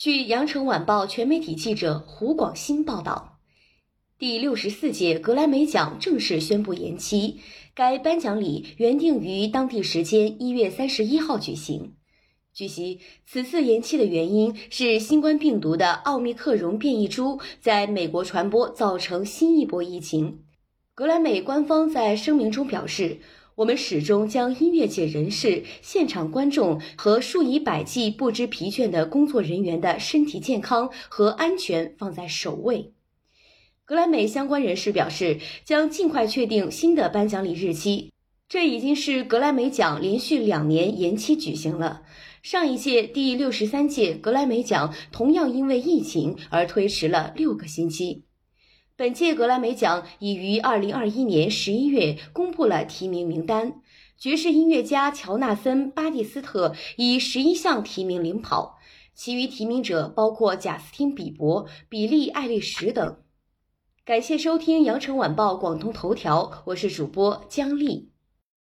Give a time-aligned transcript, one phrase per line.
[0.00, 3.38] 据羊城晚报全媒体记者胡广新报道，
[4.18, 7.40] 第六十四届格莱美奖正式宣布延期。
[7.74, 11.96] 该颁奖礼原定于当地时间一月三十一号举行。
[12.54, 20.44] 据悉，此次延期的原因是新冠病毒的奥密克戎变异株在美国传播，造成新一波疫情。
[20.94, 23.20] 格莱美官方在声明中表示。
[23.60, 32.94] 我们始终将音乐界人士、现场观众和数以百计不知疲倦的工作人员的身体健康和安全放在首位。
[33.84, 38.10] 格莱美相关人士表示，将尽快确定新的颁奖礼日期。
[38.48, 42.00] 这已经是格莱美奖连续两年延期举行了。
[42.42, 48.22] 上一届第六十三届格莱美奖同样因为疫情而推迟了六个星期。
[49.00, 53.80] 本届格莱美奖已于二零二一年十一月公布了提名名单，
[54.18, 58.76] 爵士音乐家乔纳森·巴蒂斯特以十一项提名领跑，
[59.14, 63.16] 其余提名者包括贾斯汀·比伯、比利·艾利什等。
[64.04, 68.09] 感谢收听羊城晚报广东头条，我是主播姜丽。